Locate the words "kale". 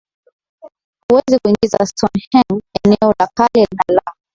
3.33-3.67